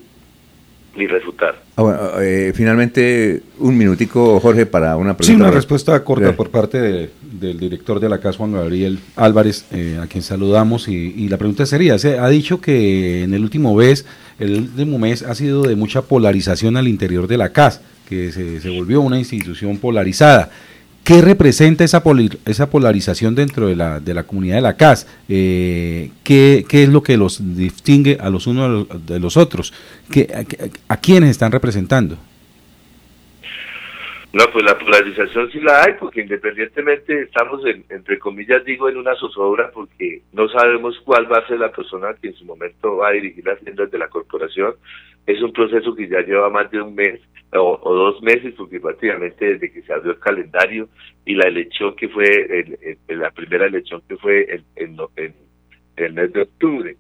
ni 0.97 1.07
refutar. 1.07 1.63
Ah, 1.77 2.19
eh, 2.21 2.53
finalmente, 2.55 3.43
un 3.59 3.77
minutico, 3.77 4.41
Jorge, 4.41 4.67
para 4.67 4.97
una 4.97 5.17
pregunta. 5.17 5.25
Sí, 5.25 5.35
una 5.35 5.51
respuesta 5.51 6.03
corta 6.03 6.35
por 6.35 6.51
parte 6.51 7.11
del 7.23 7.59
director 7.59 8.01
de 8.01 8.09
la 8.09 8.19
casa, 8.19 8.39
Juan 8.39 8.53
Gabriel 8.53 8.99
Álvarez, 9.17 9.67
eh, 9.73 9.99
a 10.03 10.07
quien 10.07 10.23
saludamos. 10.23 10.89
Y, 10.89 11.29
la 11.29 11.37
pregunta 11.37 11.65
sería, 11.67 11.99
se 11.99 12.19
ha 12.19 12.29
dicho 12.29 12.61
que 12.61 13.23
en 13.23 13.35
el 13.35 13.43
último 13.43 13.75
mes, 13.75 14.05
el 14.39 14.57
último 14.57 14.99
mes 14.99 15.23
ha 15.23 15.35
sido 15.35 15.63
de 15.63 15.77
mucha 15.77 16.03
polarización 16.03 16.77
al 16.77 16.89
interior 16.89 17.27
de 17.27 17.39
la 17.39 17.51
CAS, 17.51 17.81
que 18.09 18.33
se, 18.33 18.61
se 18.61 18.69
volvió 18.71 19.01
una 19.01 19.19
institución 19.19 19.79
polarizada. 19.79 20.51
¿Qué 21.11 21.23
representa 21.23 21.83
esa, 21.83 22.05
esa 22.47 22.71
polarización 22.71 23.35
dentro 23.35 23.67
de 23.67 23.75
la, 23.75 23.99
de 23.99 24.15
la 24.15 24.23
comunidad 24.23 24.55
de 24.55 24.61
la 24.61 24.77
CAS? 24.77 25.09
Eh, 25.29 26.13
¿qué, 26.23 26.65
es 26.71 26.89
lo 26.89 27.03
que 27.03 27.17
los 27.17 27.57
distingue 27.57 28.17
a 28.21 28.31
los 28.31 28.47
unos 28.47 28.87
de 29.07 29.19
los 29.19 29.37
otros? 29.37 29.73
¿Qué, 30.09 30.47
a, 30.87 30.97
quiénes 30.99 31.31
están 31.31 31.51
representando? 31.51 32.17
No, 34.33 34.45
pues 34.53 34.65
la 34.65 34.79
polarización 34.79 35.51
sí 35.51 35.59
la 35.61 35.83
hay, 35.83 35.95
porque 35.99 36.21
independientemente 36.21 37.23
estamos, 37.23 37.67
en, 37.67 37.85
entre 37.89 38.17
comillas, 38.21 38.65
digo, 38.65 38.89
en 38.89 38.97
una 38.97 39.17
zozobra, 39.17 39.73
porque 39.73 40.23
no 40.33 40.49
sabemos 40.49 41.01
cuál 41.05 41.31
va 41.31 41.39
a 41.39 41.47
ser 41.49 41.59
la 41.59 41.73
persona 41.73 42.15
que 42.15 42.29
en 42.29 42.35
su 42.35 42.45
momento 42.45 42.99
va 42.99 43.09
a 43.09 43.13
dirigir 43.13 43.45
las 43.45 43.59
tiendas 43.59 43.91
de 43.91 43.99
la 43.99 44.07
corporación. 44.07 44.75
Es 45.27 45.43
un 45.43 45.53
proceso 45.53 45.97
que 45.97 46.09
ya 46.09 46.21
lleva 46.21 46.49
más 46.49 46.71
de 46.71 46.81
un 46.81 46.95
mes 46.95 47.21
o, 47.53 47.81
dos 47.83 48.23
meses, 48.23 48.55
porque 48.57 48.79
prácticamente 48.79 49.55
desde 49.55 49.73
que 49.73 49.83
se 49.83 49.93
abrió 49.93 50.13
el 50.13 50.21
calendario 50.21 50.89
y 51.25 51.35
la 51.35 51.49
elección 51.49 51.97
que 51.97 52.09
fue, 52.09 52.79
la 53.09 53.33
primera 53.33 53.67
elección 53.67 54.01
que 54.09 54.17
fue 54.17 54.63
en, 54.77 54.97
el 55.97 56.13
mes 56.13 56.33
de 56.33 56.43
octubre. 56.43 56.97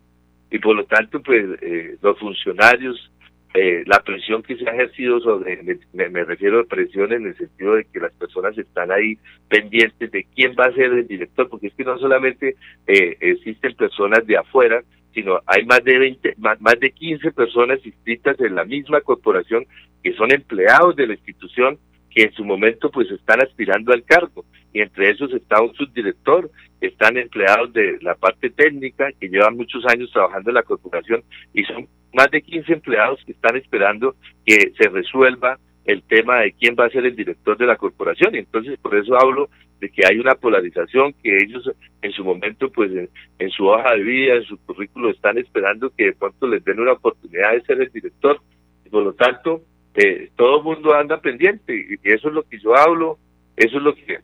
Y 0.50 0.58
por 0.58 0.74
lo 0.74 0.84
tanto, 0.84 1.22
pues 1.22 1.44
eh, 1.62 1.96
los 2.02 2.18
funcionarios, 2.18 3.10
eh, 3.54 3.82
la 3.86 4.00
presión 4.00 4.42
que 4.42 4.56
se 4.56 4.68
ha 4.68 4.72
ejercido 4.72 5.20
sobre, 5.20 5.60
me, 5.92 6.24
refiero 6.24 6.60
a 6.60 6.64
presión 6.64 7.12
en 7.12 7.26
el 7.26 7.36
sentido 7.36 7.74
de 7.74 7.84
que 7.84 7.98
las 7.98 8.12
personas 8.12 8.56
están 8.56 8.92
ahí 8.92 9.18
pendientes 9.48 10.10
de 10.10 10.24
quién 10.34 10.54
va 10.58 10.66
a 10.66 10.72
ser 10.72 10.92
el 10.92 11.08
director, 11.08 11.48
porque 11.48 11.66
es 11.66 11.74
que 11.74 11.84
no 11.84 11.98
solamente 11.98 12.54
eh, 12.86 13.16
existen 13.20 13.74
personas 13.74 14.24
de 14.26 14.36
afuera, 14.36 14.82
sino 15.12 15.40
hay 15.46 15.64
más 15.66 15.82
de 15.82 15.98
20, 15.98 16.34
más, 16.38 16.60
más 16.60 16.78
de 16.78 16.92
15 16.92 17.32
personas 17.32 17.84
inscritas 17.84 18.38
en 18.40 18.54
la 18.54 18.64
misma 18.64 19.00
corporación 19.00 19.66
que 20.02 20.12
son 20.12 20.32
empleados 20.32 20.94
de 20.94 21.08
la 21.08 21.14
institución 21.14 21.78
que 22.10 22.24
en 22.24 22.32
su 22.32 22.44
momento 22.44 22.90
pues 22.90 23.10
están 23.10 23.40
aspirando 23.40 23.92
al 23.92 24.04
cargo. 24.04 24.44
Y 24.72 24.80
entre 24.80 25.10
esos 25.10 25.32
está 25.32 25.60
un 25.60 25.74
subdirector, 25.74 26.50
están 26.80 27.16
empleados 27.16 27.72
de 27.72 27.98
la 28.00 28.14
parte 28.14 28.50
técnica 28.50 29.10
que 29.18 29.28
llevan 29.28 29.56
muchos 29.56 29.84
años 29.86 30.10
trabajando 30.12 30.50
en 30.50 30.54
la 30.54 30.62
corporación 30.62 31.22
y 31.52 31.64
son 31.64 31.88
más 32.12 32.30
de 32.30 32.42
15 32.42 32.72
empleados 32.72 33.20
que 33.24 33.32
están 33.32 33.56
esperando 33.56 34.14
que 34.44 34.72
se 34.78 34.88
resuelva 34.88 35.58
el 35.84 36.02
tema 36.02 36.40
de 36.40 36.52
quién 36.52 36.76
va 36.78 36.86
a 36.86 36.90
ser 36.90 37.06
el 37.06 37.16
director 37.16 37.56
de 37.56 37.66
la 37.66 37.76
corporación. 37.76 38.34
Y 38.34 38.38
entonces 38.38 38.78
por 38.78 38.94
eso 38.94 39.16
hablo 39.16 39.48
de 39.80 39.90
que 39.90 40.02
hay 40.06 40.18
una 40.18 40.34
polarización 40.34 41.14
que 41.22 41.36
ellos 41.36 41.70
en 42.02 42.12
su 42.12 42.24
momento, 42.24 42.70
pues 42.70 42.90
en, 43.38 43.50
su 43.50 43.66
hoja 43.66 43.94
de 43.94 44.02
vida, 44.02 44.34
en 44.34 44.44
su 44.44 44.58
currículo, 44.58 45.10
están 45.10 45.38
esperando 45.38 45.90
que 45.90 46.06
de 46.06 46.12
pronto 46.12 46.46
les 46.46 46.64
den 46.64 46.80
una 46.80 46.92
oportunidad 46.92 47.52
de 47.52 47.62
ser 47.62 47.80
el 47.80 47.90
director. 47.90 48.40
Y 48.84 48.90
por 48.90 49.04
lo 49.04 49.14
tanto, 49.14 49.62
eh, 49.94 50.30
todo 50.36 50.58
el 50.58 50.64
mundo 50.64 50.94
anda 50.94 51.20
pendiente 51.20 51.74
y 51.74 51.98
eso 52.08 52.28
es 52.28 52.34
lo 52.34 52.42
que 52.42 52.58
yo 52.58 52.76
hablo, 52.76 53.18
eso 53.56 53.78
es 53.78 53.82
lo 53.82 53.94
que 53.94 54.20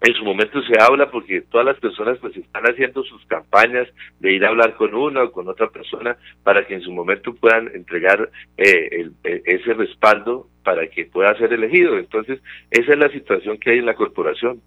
en 0.00 0.14
su 0.14 0.24
momento 0.24 0.62
se 0.62 0.80
habla 0.80 1.10
porque 1.10 1.42
todas 1.42 1.66
las 1.66 1.78
personas 1.78 2.18
pues 2.18 2.36
están 2.36 2.64
haciendo 2.64 3.02
sus 3.04 3.24
campañas 3.26 3.86
de 4.18 4.32
ir 4.32 4.44
a 4.44 4.48
hablar 4.48 4.74
con 4.76 4.94
una 4.94 5.24
o 5.24 5.32
con 5.32 5.48
otra 5.48 5.68
persona 5.68 6.16
para 6.42 6.66
que 6.66 6.74
en 6.74 6.80
su 6.80 6.90
momento 6.90 7.34
puedan 7.34 7.68
entregar 7.74 8.30
eh, 8.56 9.10
eh, 9.24 9.42
ese 9.44 9.74
respaldo 9.74 10.48
para 10.64 10.86
que 10.88 11.04
pueda 11.04 11.36
ser 11.36 11.52
elegido. 11.52 11.98
Entonces, 11.98 12.40
esa 12.70 12.92
es 12.92 12.98
la 12.98 13.10
situación 13.10 13.58
que 13.58 13.70
hay 13.70 13.78
en 13.78 13.86
la 13.86 13.94
corporación. 13.94 14.62